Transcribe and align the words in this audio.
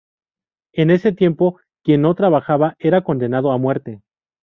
En 0.73 0.89
ese 0.89 1.11
tiempo, 1.11 1.59
quien 1.83 2.01
no 2.01 2.15
trabajaba 2.15 2.73
era 2.79 3.03
condenado 3.03 3.51
a 3.51 3.59
muerte. 3.59 4.01